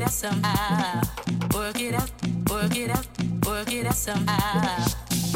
[0.00, 1.00] it out somehow.
[1.54, 2.10] Work it out,
[2.50, 3.06] work it out,
[3.46, 4.86] work it out somehow.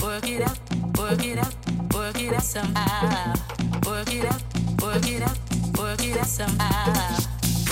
[0.02, 0.58] Work it out,
[0.98, 1.54] work it out,
[1.92, 3.34] work it out somehow.
[3.86, 4.42] Work it out,
[4.80, 5.38] work it out,
[5.78, 6.94] work it out somehow.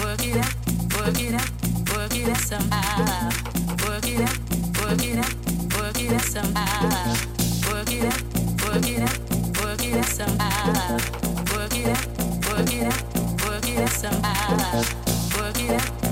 [0.03, 0.55] Work it out,
[0.99, 1.51] work it out,
[1.95, 3.31] work it out somehow.
[3.87, 4.39] Work it out,
[4.81, 5.35] work it out,
[5.79, 7.15] work it out somehow.
[7.71, 8.23] Work it out,
[8.67, 9.19] work it out,
[9.63, 10.99] work it out somehow.
[11.53, 12.07] Work it out,
[12.49, 13.03] work it out,
[13.47, 14.83] work it out somehow.
[15.39, 16.12] Work it out.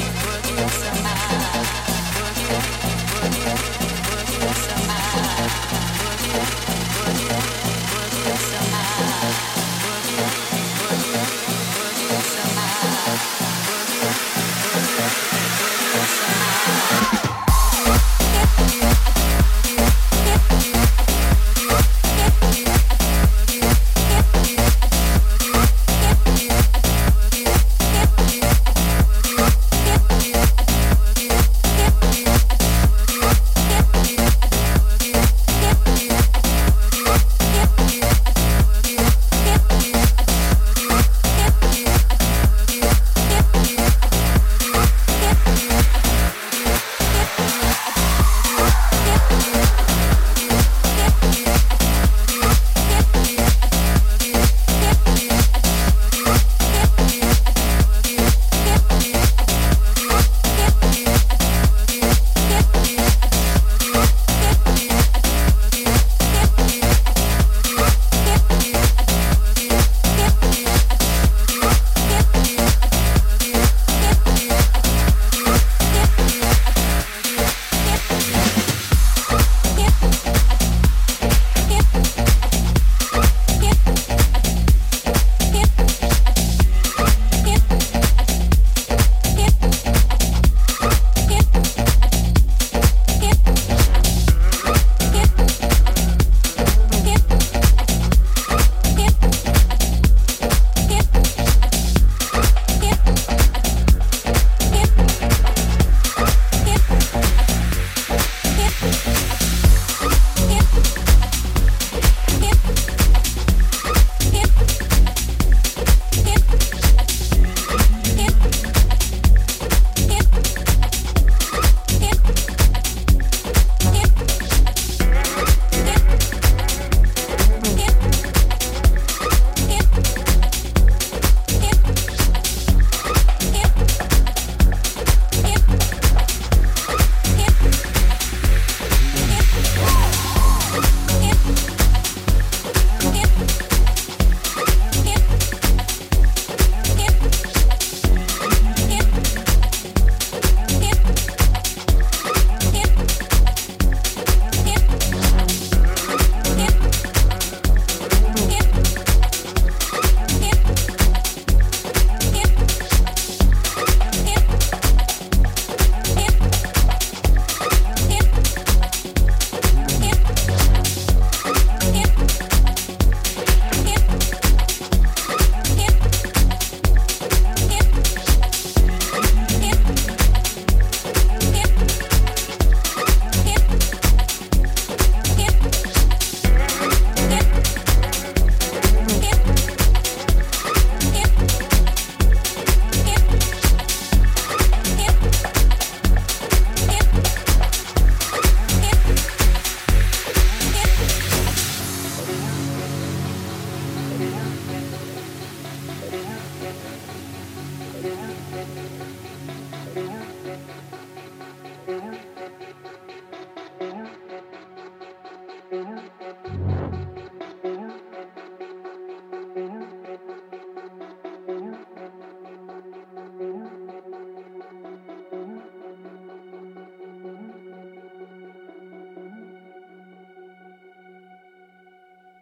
[6.31, 6.70] Thank you.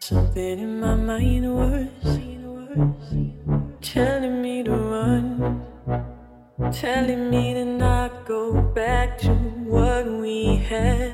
[0.09, 1.87] Something in my mind was
[3.79, 5.63] telling me to run,
[6.71, 9.31] telling me to not go back to
[9.69, 11.08] what we had.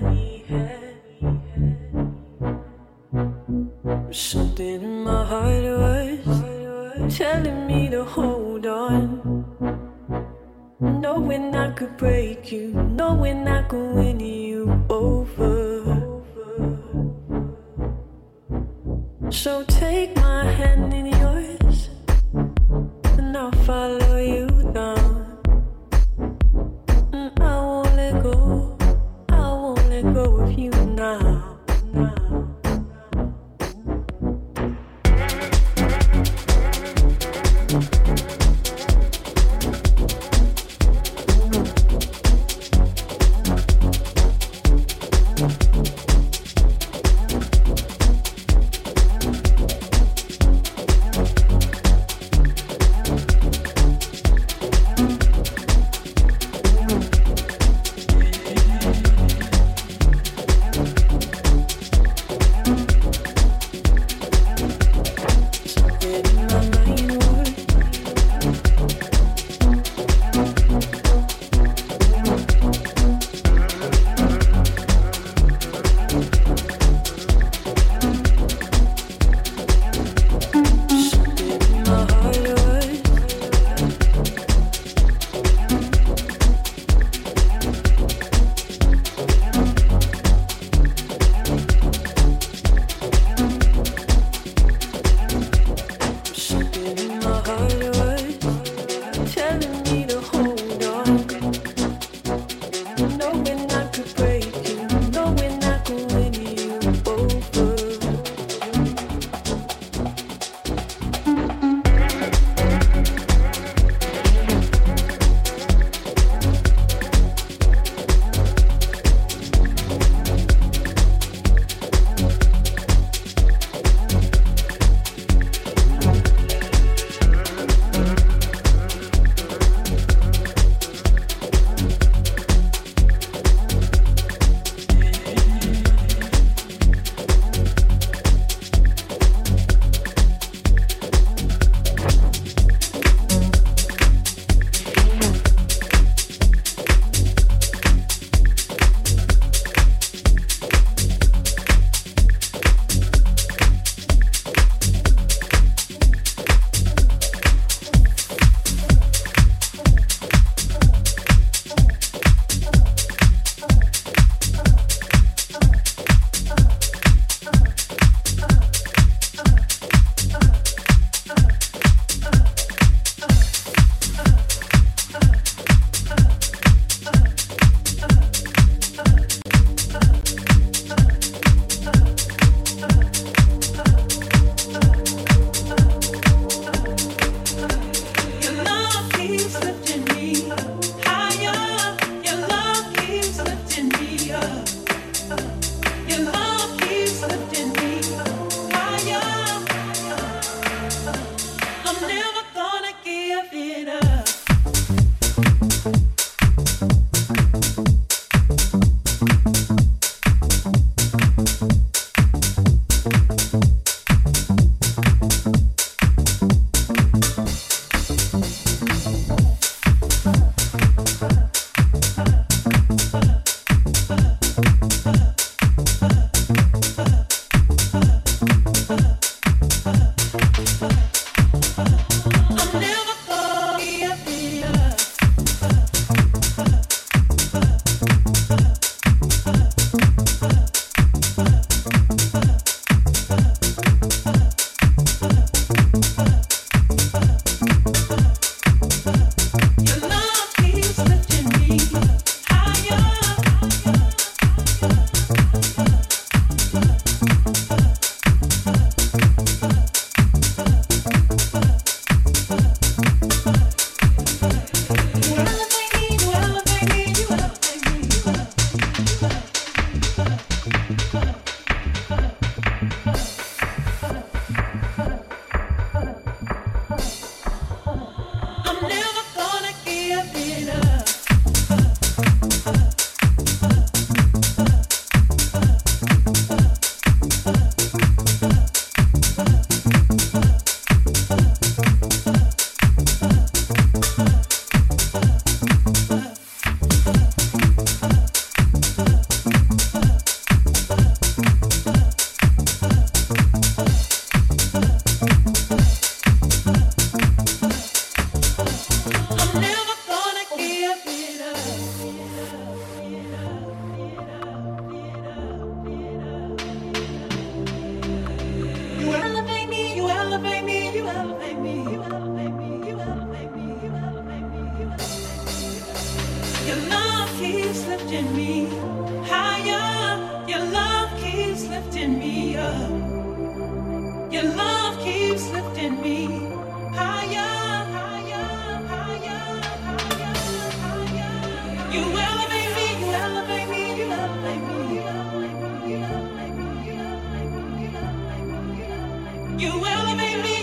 [350.16, 350.55] made me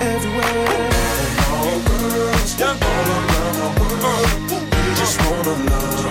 [0.00, 0.78] everywhere.
[1.22, 6.05] And all girls all around the world, we just wanna love.